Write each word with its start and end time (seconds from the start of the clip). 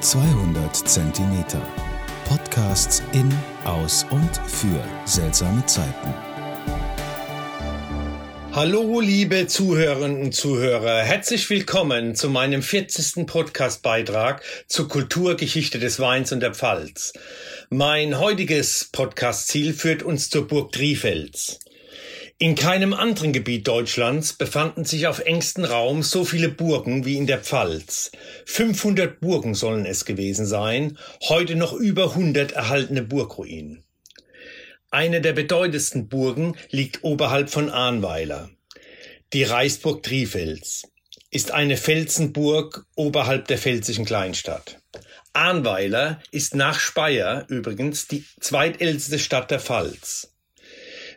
200 0.00 0.76
Zentimeter. 0.76 1.62
Podcasts 2.28 3.02
in, 3.12 3.32
aus 3.64 4.04
und 4.10 4.36
für 4.46 4.84
seltsame 5.06 5.64
Zeiten. 5.64 6.14
Hallo, 8.52 9.00
liebe 9.00 9.46
Zuhörerinnen 9.46 10.20
und 10.20 10.34
Zuhörer. 10.34 11.02
Herzlich 11.02 11.48
willkommen 11.48 12.14
zu 12.14 12.28
meinem 12.28 12.62
40. 12.62 13.26
Podcastbeitrag 13.26 14.42
zur 14.66 14.88
Kulturgeschichte 14.88 15.78
des 15.78 15.98
Weins 15.98 16.30
und 16.30 16.40
der 16.40 16.54
Pfalz. 16.54 17.14
Mein 17.70 18.18
heutiges 18.18 18.90
Podcastziel 18.92 19.72
führt 19.72 20.02
uns 20.02 20.28
zur 20.28 20.46
Burg 20.46 20.72
Trifels. 20.72 21.58
In 22.38 22.54
keinem 22.54 22.92
anderen 22.92 23.32
Gebiet 23.32 23.66
Deutschlands 23.66 24.34
befanden 24.34 24.84
sich 24.84 25.06
auf 25.06 25.20
engstem 25.20 25.64
Raum 25.64 26.02
so 26.02 26.22
viele 26.26 26.50
Burgen 26.50 27.06
wie 27.06 27.16
in 27.16 27.26
der 27.26 27.38
Pfalz. 27.38 28.12
500 28.44 29.20
Burgen 29.20 29.54
sollen 29.54 29.86
es 29.86 30.04
gewesen 30.04 30.44
sein, 30.44 30.98
heute 31.30 31.56
noch 31.56 31.72
über 31.72 32.10
100 32.10 32.52
erhaltene 32.52 33.00
Burgruinen. 33.00 33.84
Eine 34.90 35.22
der 35.22 35.32
bedeutendsten 35.32 36.08
Burgen 36.08 36.58
liegt 36.68 37.04
oberhalb 37.04 37.48
von 37.48 37.70
Ahnweiler. 37.70 38.50
Die 39.32 39.44
Reichsburg 39.44 40.02
Trifels 40.02 40.82
ist 41.30 41.52
eine 41.52 41.78
Felsenburg 41.78 42.84
oberhalb 42.96 43.48
der 43.48 43.56
pfälzischen 43.56 44.04
Kleinstadt. 44.04 44.82
Ahnweiler 45.32 46.20
ist 46.32 46.54
nach 46.54 46.80
Speyer 46.80 47.46
übrigens 47.48 48.08
die 48.08 48.26
zweitälteste 48.40 49.18
Stadt 49.18 49.50
der 49.50 49.60
Pfalz. 49.60 50.35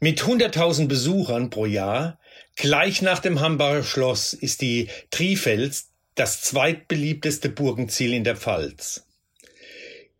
Mit 0.00 0.22
100.000 0.22 0.88
Besuchern 0.88 1.48
pro 1.50 1.64
Jahr, 1.64 2.18
gleich 2.56 3.00
nach 3.00 3.18
dem 3.18 3.40
Hambacher 3.40 3.82
Schloss, 3.82 4.34
ist 4.34 4.60
die 4.60 4.88
Trifels 5.10 5.88
das 6.14 6.42
zweitbeliebteste 6.42 7.48
Burgenziel 7.48 8.12
in 8.12 8.24
der 8.24 8.36
Pfalz. 8.36 9.06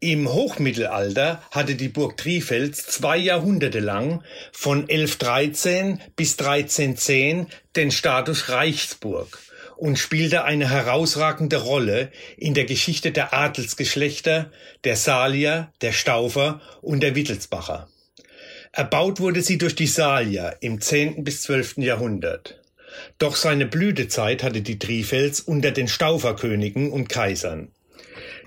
Im 0.00 0.30
Hochmittelalter 0.32 1.42
hatte 1.50 1.74
die 1.74 1.88
Burg 1.88 2.16
Trifels 2.16 2.86
zwei 2.86 3.16
Jahrhunderte 3.16 3.80
lang 3.80 4.22
von 4.52 4.80
1113 4.80 6.00
bis 6.16 6.38
1310 6.38 7.46
den 7.76 7.90
Status 7.90 8.50
Reichsburg 8.50 9.38
und 9.76 9.98
spielte 9.98 10.44
eine 10.44 10.70
herausragende 10.70 11.56
Rolle 11.56 12.10
in 12.36 12.54
der 12.54 12.64
Geschichte 12.64 13.10
der 13.10 13.34
Adelsgeschlechter, 13.34 14.50
der 14.84 14.96
Salier, 14.96 15.72
der 15.80 15.92
Staufer 15.92 16.60
und 16.82 17.00
der 17.00 17.14
Wittelsbacher. 17.14 17.88
Erbaut 18.72 19.20
wurde 19.20 19.42
sie 19.42 19.58
durch 19.58 19.74
die 19.74 19.86
Salier 19.86 20.56
im 20.60 20.80
10. 20.80 21.24
bis 21.24 21.42
12. 21.42 21.78
Jahrhundert. 21.78 22.60
Doch 23.18 23.36
seine 23.36 23.66
Blütezeit 23.66 24.42
hatte 24.42 24.62
die 24.62 24.78
Trifels 24.78 25.40
unter 25.40 25.70
den 25.70 25.88
Stauferkönigen 25.88 26.90
und 26.90 27.08
Kaisern. 27.08 27.68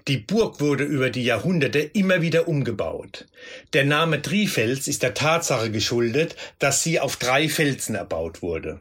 Die 0.07 0.17
Burg 0.17 0.59
wurde 0.59 0.85
über 0.85 1.09
die 1.09 1.23
Jahrhunderte 1.23 1.79
immer 1.79 2.21
wieder 2.21 2.47
umgebaut. 2.47 3.25
Der 3.73 3.85
Name 3.85 4.21
Trifels 4.21 4.87
ist 4.87 5.03
der 5.03 5.13
Tatsache 5.13 5.71
geschuldet, 5.71 6.35
dass 6.57 6.83
sie 6.83 6.99
auf 6.99 7.17
drei 7.17 7.49
Felsen 7.49 7.95
erbaut 7.95 8.41
wurde. 8.41 8.79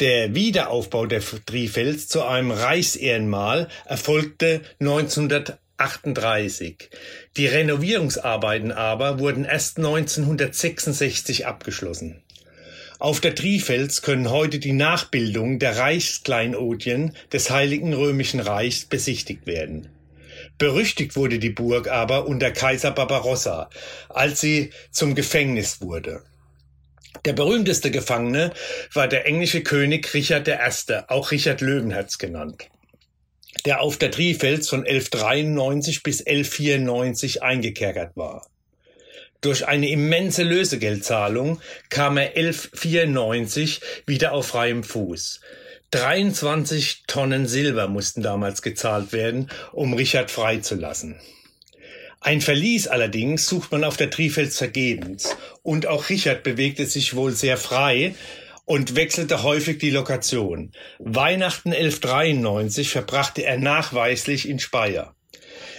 Der 0.00 0.34
Wiederaufbau 0.34 1.06
der 1.06 1.20
Trifels 1.20 2.08
zu 2.08 2.24
einem 2.24 2.50
Reichsehrenmal 2.50 3.68
erfolgte 3.84 4.62
1900 4.80 5.58
38. 5.76 6.88
Die 7.36 7.46
Renovierungsarbeiten 7.46 8.70
aber 8.70 9.18
wurden 9.18 9.44
erst 9.44 9.78
1966 9.78 11.46
abgeschlossen. 11.46 12.22
Auf 13.00 13.20
der 13.20 13.34
Trifels 13.34 14.02
können 14.02 14.30
heute 14.30 14.60
die 14.60 14.72
Nachbildungen 14.72 15.58
der 15.58 15.76
Reichskleinodien 15.76 17.16
des 17.32 17.50
Heiligen 17.50 17.92
Römischen 17.92 18.38
Reichs 18.40 18.84
besichtigt 18.84 19.46
werden. 19.46 19.88
Berüchtigt 20.58 21.16
wurde 21.16 21.40
die 21.40 21.50
Burg 21.50 21.88
aber 21.88 22.26
unter 22.28 22.52
Kaiser 22.52 22.92
Barbarossa, 22.92 23.68
als 24.08 24.40
sie 24.40 24.70
zum 24.92 25.16
Gefängnis 25.16 25.80
wurde. 25.80 26.22
Der 27.24 27.32
berühmteste 27.32 27.90
Gefangene 27.90 28.52
war 28.92 29.08
der 29.08 29.26
englische 29.26 29.62
König 29.62 30.14
Richard 30.14 30.46
I., 30.46 30.54
auch 31.08 31.32
Richard 31.32 31.60
Löwenherz 31.60 32.18
genannt 32.18 32.68
der 33.64 33.80
auf 33.80 33.96
der 33.96 34.10
Trifels 34.10 34.68
von 34.68 34.80
1193 34.80 36.02
bis 36.02 36.20
1194 36.20 37.42
eingekerkert 37.42 38.16
war. 38.16 38.46
Durch 39.40 39.66
eine 39.68 39.90
immense 39.90 40.42
Lösegeldzahlung 40.42 41.60
kam 41.90 42.16
er 42.16 42.36
1194 42.36 43.80
wieder 44.06 44.32
auf 44.32 44.46
freiem 44.46 44.82
Fuß. 44.82 45.40
23 45.90 47.04
Tonnen 47.06 47.46
Silber 47.46 47.86
mussten 47.88 48.22
damals 48.22 48.62
gezahlt 48.62 49.12
werden, 49.12 49.50
um 49.72 49.92
Richard 49.92 50.30
freizulassen. 50.30 51.20
Ein 52.20 52.40
Verlies 52.40 52.88
allerdings 52.88 53.46
sucht 53.46 53.70
man 53.70 53.84
auf 53.84 53.98
der 53.98 54.08
Trifels 54.08 54.56
vergebens, 54.56 55.36
und 55.62 55.86
auch 55.86 56.08
Richard 56.08 56.42
bewegte 56.42 56.86
sich 56.86 57.14
wohl 57.14 57.32
sehr 57.32 57.58
frei, 57.58 58.14
und 58.64 58.96
wechselte 58.96 59.42
häufig 59.42 59.78
die 59.78 59.90
Lokation. 59.90 60.72
Weihnachten 60.98 61.72
1193 61.72 62.88
verbrachte 62.88 63.44
er 63.44 63.58
nachweislich 63.58 64.48
in 64.48 64.58
Speyer. 64.58 65.14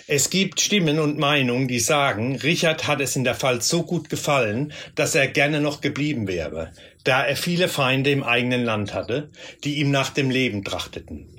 Es 0.08 0.30
gibt 0.30 0.62
Stimmen 0.62 1.00
und 1.00 1.18
Meinungen, 1.18 1.68
die 1.68 1.80
sagen, 1.80 2.36
Richard 2.36 2.88
hat 2.88 3.02
es 3.02 3.16
in 3.16 3.24
der 3.24 3.34
Pfalz 3.34 3.68
so 3.68 3.82
gut 3.82 4.08
gefallen, 4.08 4.72
dass 4.94 5.16
er 5.16 5.28
gerne 5.28 5.62
noch 5.62 5.82
geblieben 5.82 6.28
wäre, 6.28 6.74
da 7.04 7.26
er 7.26 7.36
viele 7.36 7.68
Feinde 7.68 8.12
im 8.12 8.22
eigenen 8.22 8.64
Land 8.64 8.94
hatte, 8.94 9.32
die 9.64 9.80
ihm 9.80 9.90
nach 9.90 10.12
dem 10.12 10.30
Leben 10.30 10.64
trachteten. 10.64 11.36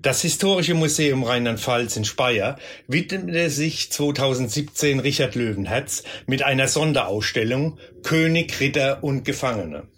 Das 0.00 0.22
Historische 0.22 0.74
Museum 0.74 1.24
Rheinland-Pfalz 1.24 1.96
in 1.96 2.04
Speyer 2.04 2.56
widmete 2.86 3.50
sich 3.50 3.90
2017 3.90 5.00
Richard 5.00 5.34
Löwenherz 5.34 6.04
mit 6.28 6.44
einer 6.44 6.68
Sonderausstellung 6.68 7.80
König, 8.04 8.60
Ritter 8.60 9.02
und 9.02 9.24
Gefangene. 9.24 9.88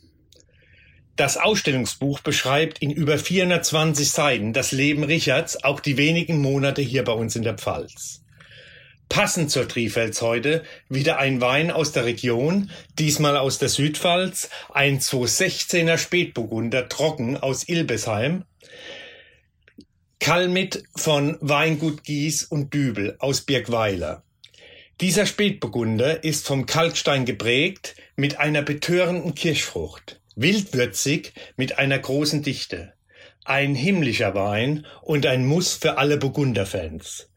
Das 1.20 1.36
Ausstellungsbuch 1.36 2.20
beschreibt 2.20 2.78
in 2.78 2.90
über 2.90 3.18
420 3.18 4.10
Seiten 4.10 4.52
das 4.54 4.72
Leben 4.72 5.04
Richards, 5.04 5.62
auch 5.62 5.80
die 5.80 5.98
wenigen 5.98 6.40
Monate 6.40 6.80
hier 6.80 7.04
bei 7.04 7.12
uns 7.12 7.36
in 7.36 7.42
der 7.42 7.58
Pfalz. 7.58 8.22
Passend 9.10 9.50
zur 9.50 9.68
Trifels 9.68 10.22
heute 10.22 10.64
wieder 10.88 11.18
ein 11.18 11.42
Wein 11.42 11.70
aus 11.70 11.92
der 11.92 12.06
Region, 12.06 12.70
diesmal 12.98 13.36
aus 13.36 13.58
der 13.58 13.68
Südpfalz, 13.68 14.48
ein 14.72 14.98
216er 14.98 15.98
Spätburgunder 15.98 16.88
trocken 16.88 17.36
aus 17.36 17.68
Ilbesheim, 17.68 18.44
Kalmit 20.20 20.84
von 20.96 21.36
Weingut 21.42 22.02
Gies 22.02 22.44
und 22.44 22.72
Dübel 22.72 23.16
aus 23.18 23.42
Birkweiler. 23.42 24.22
Dieser 25.02 25.26
Spätburgunder 25.26 26.24
ist 26.24 26.46
vom 26.46 26.64
Kalkstein 26.64 27.26
geprägt 27.26 27.94
mit 28.16 28.38
einer 28.38 28.62
betörenden 28.62 29.34
Kirschfrucht 29.34 30.19
wildwürzig 30.40 31.32
mit 31.56 31.78
einer 31.78 31.98
großen 31.98 32.42
Dichte. 32.42 32.92
Ein 33.44 33.74
himmlischer 33.74 34.34
Wein 34.34 34.86
und 35.02 35.26
ein 35.26 35.44
Muss 35.44 35.74
für 35.74 35.98
alle 35.98 36.16
Burgunderfans. 36.16 37.28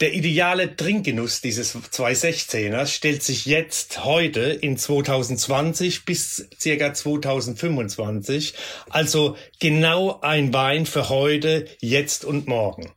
Der 0.00 0.12
ideale 0.12 0.74
Trinkgenuss 0.74 1.40
dieses 1.40 1.76
216ers 1.76 2.88
stellt 2.88 3.22
sich 3.22 3.46
jetzt 3.46 4.04
heute 4.04 4.40
in 4.40 4.76
2020 4.76 6.04
bis 6.04 6.48
circa 6.58 6.92
2025, 6.92 8.54
also 8.90 9.36
genau 9.60 10.18
ein 10.20 10.52
Wein 10.52 10.86
für 10.86 11.10
heute, 11.10 11.66
jetzt 11.80 12.24
und 12.24 12.48
morgen. 12.48 12.90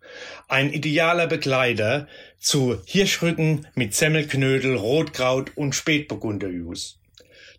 Ein 0.48 0.74
idealer 0.74 1.28
Begleiter 1.28 2.08
zu 2.40 2.82
Hirschrücken 2.86 3.68
mit 3.76 3.94
Semmelknödel, 3.94 4.76
Rotkraut 4.76 5.52
und 5.56 5.76
Spätburgunderjus. 5.76 6.98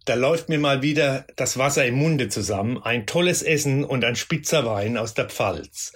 Da 0.09 0.15
läuft 0.15 0.49
mir 0.49 0.59
mal 0.59 0.81
wieder 0.81 1.27
das 1.37 1.59
Wasser 1.59 1.85
im 1.85 1.97
Munde 1.97 2.31
zusammen. 2.31 2.83
Ein 2.83 3.05
tolles 3.05 3.43
Essen 3.43 3.85
und 3.85 4.07
ein 4.07 4.17
spitzer 4.17 4.65
Wein 4.65 4.97
aus 4.97 5.13
der 5.13 5.27
Pfalz. 5.27 5.93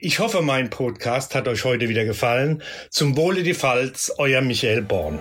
Ich 0.00 0.18
hoffe, 0.18 0.42
mein 0.42 0.70
Podcast 0.70 1.36
hat 1.36 1.46
euch 1.46 1.62
heute 1.62 1.88
wieder 1.88 2.04
gefallen. 2.04 2.64
Zum 2.90 3.16
Wohle 3.16 3.44
die 3.44 3.54
Pfalz, 3.54 4.12
euer 4.18 4.40
Michael 4.40 4.82
Born. 4.82 5.20